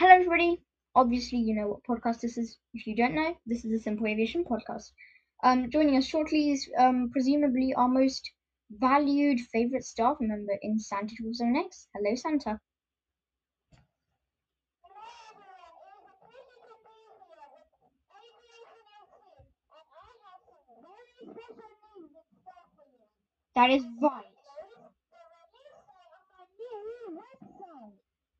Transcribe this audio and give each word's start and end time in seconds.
Hello, 0.00 0.10
everybody. 0.12 0.60
Obviously, 0.96 1.38
you 1.38 1.54
know 1.54 1.68
what 1.68 1.84
podcast 1.84 2.22
this 2.22 2.36
is. 2.36 2.58
If 2.74 2.88
you 2.88 2.96
don't 2.96 3.14
know, 3.14 3.36
this 3.46 3.64
is 3.64 3.70
a 3.72 3.78
Simple 3.78 4.08
Aviation 4.08 4.42
podcast. 4.44 4.90
Um, 5.44 5.70
joining 5.70 5.96
us 5.96 6.06
shortly 6.06 6.50
is 6.50 6.68
um, 6.76 7.10
presumably 7.12 7.72
our 7.74 7.86
most 7.86 8.32
valued 8.68 9.38
favorite 9.40 9.84
staff 9.84 10.16
member 10.20 10.58
in 10.60 10.80
Santa 10.80 11.14
Zone 11.32 11.54
X. 11.54 11.86
Hello, 11.94 12.16
Santa. 12.16 12.60
That 23.54 23.70
is 23.70 23.84
right. 24.02 24.24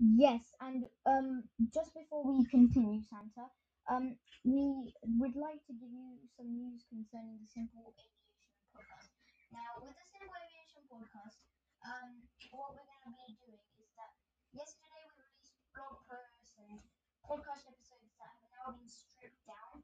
Yes, 0.00 0.52
and 0.60 0.84
um, 1.06 1.44
just 1.72 1.92
before 1.94 2.24
we 2.24 2.44
continue, 2.46 3.00
Santa, 3.08 3.48
um, 3.90 4.16
we 4.44 4.92
would 5.20 5.36
like 5.36 5.60
to 5.66 5.72
give 5.72 5.88
you 5.92 6.16
some 6.36 6.48
news 6.52 6.84
concerning 6.88 7.36
the 7.40 7.48
Simple 7.48 7.80
Aviation 7.92 8.32
podcast. 8.76 9.08
Now, 9.52 9.80
with 9.80 9.92
the 9.96 10.06
Simple 10.12 10.36
Aviation 10.36 10.84
podcast, 10.92 11.36
um, 11.84 12.24
what 12.52 12.72
we're 12.76 12.88
going 12.88 13.04
to 13.04 13.12
be 13.28 13.36
doing 13.40 13.64
is 13.80 13.88
that 13.96 14.12
yesterday 14.52 15.04
we 15.08 15.16
released 15.28 15.56
blog 15.72 15.96
posts 16.08 16.52
and 16.60 16.80
podcast 17.24 17.64
episodes 17.68 18.12
that 18.20 18.32
have 18.36 18.52
now 18.52 18.66
been 18.76 18.88
stripped 18.88 19.44
down, 19.48 19.80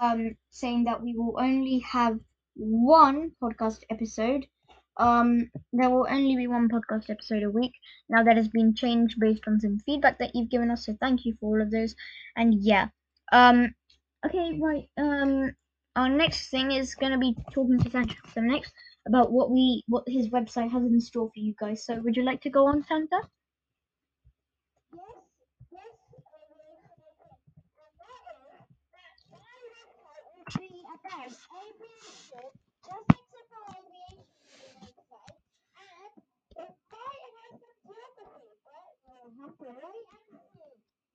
um, 0.00 0.36
saying 0.50 0.84
that 0.84 1.02
we 1.02 1.14
will 1.16 1.38
only 1.38 1.78
have 1.80 2.18
one 2.54 3.32
podcast 3.42 3.82
episode 3.90 4.46
um, 4.98 5.50
there 5.72 5.90
will 5.90 6.06
only 6.10 6.36
be 6.36 6.46
one 6.46 6.68
podcast 6.68 7.10
episode 7.10 7.42
a 7.42 7.50
week. 7.50 7.72
Now 8.08 8.22
that 8.24 8.36
has 8.36 8.48
been 8.48 8.74
changed 8.74 9.18
based 9.20 9.42
on 9.46 9.60
some 9.60 9.78
feedback 9.80 10.18
that 10.18 10.34
you've 10.34 10.50
given 10.50 10.70
us, 10.70 10.86
so 10.86 10.96
thank 11.00 11.24
you 11.24 11.36
for 11.40 11.56
all 11.56 11.62
of 11.62 11.70
those. 11.70 11.94
And 12.36 12.54
yeah, 12.54 12.88
um, 13.32 13.74
okay, 14.26 14.58
right. 14.60 14.88
Um, 14.98 15.54
our 15.96 16.08
next 16.08 16.50
thing 16.50 16.72
is 16.72 16.94
gonna 16.94 17.18
be 17.18 17.36
talking 17.52 17.78
to 17.78 17.90
Santa 17.90 18.16
next 18.36 18.72
about 19.06 19.32
what 19.32 19.50
we 19.50 19.84
what 19.88 20.04
his 20.06 20.28
website 20.28 20.70
has 20.70 20.82
in 20.84 21.00
store 21.00 21.28
for 21.34 21.40
you 21.40 21.54
guys. 21.60 21.84
So 21.84 22.00
would 22.00 22.16
you 22.16 22.22
like 22.24 22.40
to 22.42 22.50
go 22.50 22.66
on, 22.66 22.84
Santa? 22.84 23.20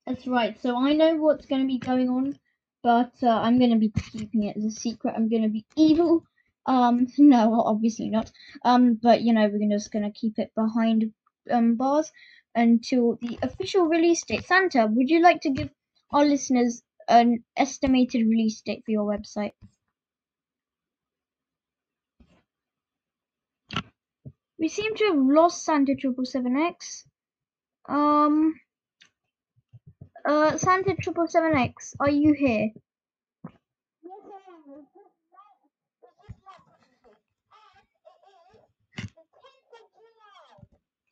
That's 0.08 0.26
right. 0.26 0.58
So 0.62 0.78
I 0.78 0.94
know 0.94 1.18
what's 1.18 1.48
going 1.48 1.64
to 1.64 1.68
be 1.68 1.80
going 1.80 2.10
on, 2.10 2.40
but 2.82 3.12
uh, 3.22 3.28
I'm 3.28 3.60
going 3.60 3.72
to 3.72 3.78
be 3.78 3.92
keeping 4.14 4.44
it 4.44 4.56
as 4.56 4.64
a 4.64 4.72
secret. 4.72 5.14
I'm 5.18 5.28
going 5.28 5.44
to 5.44 5.50
be 5.50 5.66
evil. 5.76 6.24
Um, 6.66 7.08
no, 7.18 7.62
obviously 7.66 8.10
not. 8.10 8.32
Um, 8.64 8.98
but 9.02 9.22
you 9.22 9.34
know, 9.34 9.50
we're 9.52 9.70
just 9.70 9.92
going 9.92 10.06
to 10.06 10.18
keep 10.18 10.40
it 10.40 10.52
behind 10.56 11.12
um 11.52 11.76
bars 11.76 12.10
until 12.56 13.18
the 13.22 13.38
official 13.42 13.84
release 13.86 14.24
date. 14.24 14.46
Santa, 14.46 14.88
would 14.90 15.10
you 15.10 15.22
like 15.22 15.42
to 15.42 15.50
give 15.50 15.70
our 16.12 16.24
listeners 16.24 16.82
an 17.10 17.44
estimated 17.58 18.26
release 18.28 18.62
date 18.62 18.84
for 18.86 18.92
your 18.92 19.06
website? 19.06 19.52
We 24.58 24.70
seem 24.70 24.96
to 24.96 25.06
have 25.08 25.18
lost 25.18 25.66
Santa 25.66 25.96
Triple 25.96 26.26
Seven 26.26 26.56
X. 26.56 27.06
Um. 27.90 28.54
Uh, 30.28 30.58
Santa 30.58 30.94
Triple 30.94 31.26
Seven 31.28 31.56
X, 31.56 31.96
are 32.02 32.10
you 32.10 32.34
here? 32.34 32.72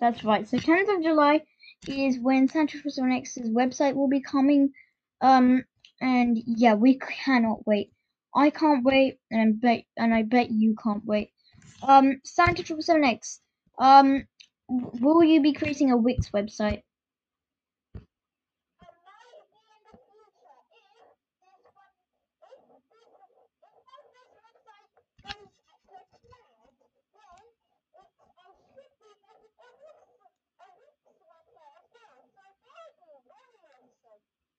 That's 0.02 0.22
right. 0.26 0.46
So 0.46 0.58
10th 0.58 0.98
of 0.98 1.02
July 1.02 1.44
is 1.88 2.20
when 2.20 2.50
Santa 2.50 2.74
Triple 2.74 2.92
Seven 2.92 3.14
X's 3.14 3.50
website 3.50 3.96
will 3.96 4.10
be 4.10 4.20
coming. 4.20 4.74
Um, 5.22 5.64
and 6.02 6.38
yeah, 6.46 6.74
we 6.74 7.00
cannot 7.00 7.66
wait. 7.66 7.94
I 8.36 8.50
can't 8.50 8.84
wait, 8.84 9.20
and 9.32 9.42
I 9.42 9.68
bet, 9.68 9.84
and 9.96 10.14
I 10.14 10.24
bet 10.24 10.52
you 10.52 10.76
can't 10.84 11.06
wait. 11.06 11.32
Um, 11.82 12.20
Santa 12.26 12.64
Triple 12.64 12.84
Seven 12.84 13.06
X. 13.06 13.40
Um, 13.80 14.28
will 14.68 15.24
you 15.24 15.42
be 15.42 15.54
creating 15.54 15.92
a 15.92 15.98
Wix 15.98 16.32
website? 16.32 16.82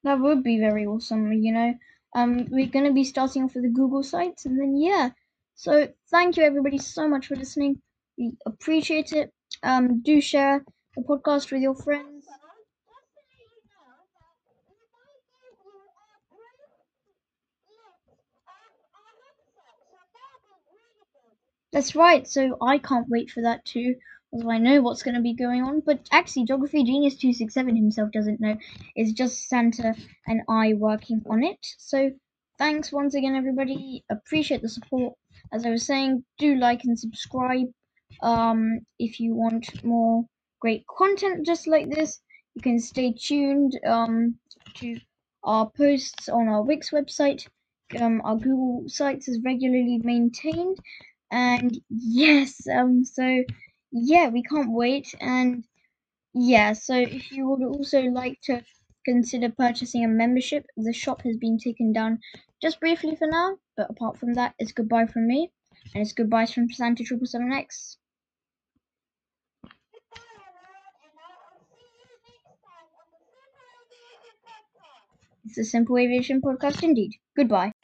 That 0.06 0.20
would 0.20 0.42
be 0.42 0.58
very 0.58 0.86
awesome, 0.86 1.30
you 1.34 1.52
know. 1.52 1.74
Um, 2.14 2.46
we're 2.50 2.66
gonna 2.68 2.94
be 2.94 3.04
starting 3.04 3.44
off 3.44 3.54
with 3.54 3.64
the 3.64 3.68
Google 3.68 4.02
sites, 4.02 4.46
and 4.46 4.58
then 4.58 4.78
yeah. 4.78 5.10
So 5.54 5.92
thank 6.10 6.38
you 6.38 6.44
everybody 6.44 6.78
so 6.78 7.06
much 7.06 7.26
for 7.26 7.36
listening. 7.36 7.82
We 8.16 8.38
appreciate 8.46 9.12
it. 9.12 9.34
Um, 9.62 10.00
do 10.00 10.22
share 10.22 10.64
the 10.96 11.02
podcast 11.02 11.52
with 11.52 11.60
your 11.60 11.74
friends. 11.74 12.26
That's 21.72 21.94
right. 21.94 22.26
So 22.26 22.56
I 22.60 22.78
can't 22.78 23.08
wait 23.08 23.30
for 23.30 23.40
that 23.42 23.64
too 23.64 23.96
although 24.36 24.50
I 24.50 24.58
know 24.58 24.82
what's 24.82 25.02
going 25.02 25.14
to 25.14 25.20
be 25.20 25.34
going 25.34 25.62
on. 25.62 25.80
But 25.80 26.00
actually, 26.12 26.44
Geography 26.44 26.84
Genius 26.84 27.16
267 27.16 27.74
himself 27.74 28.10
doesn't 28.12 28.40
know. 28.40 28.56
It's 28.94 29.12
just 29.12 29.48
Santa 29.48 29.94
and 30.26 30.42
I 30.48 30.74
working 30.74 31.22
on 31.30 31.42
it. 31.42 31.58
So 31.78 32.10
thanks 32.58 32.92
once 32.92 33.14
again, 33.14 33.34
everybody. 33.34 34.04
Appreciate 34.10 34.62
the 34.62 34.68
support. 34.68 35.14
As 35.52 35.64
I 35.64 35.70
was 35.70 35.86
saying, 35.86 36.24
do 36.38 36.56
like 36.56 36.84
and 36.84 36.98
subscribe. 36.98 37.66
Um, 38.22 38.80
if 38.98 39.20
you 39.20 39.34
want 39.34 39.84
more 39.84 40.24
great 40.60 40.84
content 40.86 41.46
just 41.46 41.66
like 41.66 41.88
this, 41.90 42.20
you 42.54 42.62
can 42.62 42.78
stay 42.78 43.12
tuned 43.12 43.78
um, 43.86 44.36
to 44.76 44.98
our 45.44 45.70
posts 45.70 46.28
on 46.28 46.48
our 46.48 46.62
Wix 46.62 46.90
website. 46.90 47.46
Um, 48.00 48.20
our 48.24 48.36
Google 48.36 48.84
sites 48.88 49.28
is 49.28 49.40
regularly 49.44 50.00
maintained, 50.02 50.76
and 51.30 51.78
yes, 51.88 52.66
um, 52.66 53.04
so 53.04 53.44
yeah, 53.96 54.28
we 54.28 54.42
can't 54.42 54.72
wait. 54.72 55.14
And 55.20 55.64
yeah, 56.34 56.72
so 56.74 56.94
if 56.94 57.32
you 57.32 57.48
would 57.48 57.62
also 57.62 58.02
like 58.02 58.40
to 58.44 58.62
consider 59.04 59.50
purchasing 59.50 60.04
a 60.04 60.08
membership, 60.08 60.66
the 60.76 60.92
shop 60.92 61.22
has 61.22 61.36
been 61.38 61.58
taken 61.58 61.92
down 61.92 62.20
just 62.60 62.80
briefly 62.80 63.16
for 63.16 63.26
now. 63.26 63.56
But 63.76 63.90
apart 63.90 64.18
from 64.18 64.34
that, 64.34 64.54
it's 64.58 64.72
goodbye 64.72 65.06
from 65.06 65.26
me, 65.26 65.50
and 65.94 66.02
it's 66.02 66.12
goodbyes 66.12 66.52
from 66.52 66.70
Santa 66.70 67.04
Triple 67.04 67.26
Seven 67.26 67.52
X. 67.52 67.96
It's 75.46 75.58
a 75.58 75.64
Simple 75.64 75.96
Aviation 75.96 76.42
podcast 76.42 76.82
indeed. 76.82 77.12
Goodbye. 77.36 77.75